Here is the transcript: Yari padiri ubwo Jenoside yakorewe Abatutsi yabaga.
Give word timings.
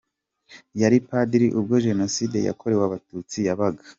Yari 0.81 0.97
padiri 1.07 1.47
ubwo 1.59 1.75
Jenoside 1.85 2.37
yakorewe 2.47 2.83
Abatutsi 2.85 3.37
yabaga. 3.47 3.83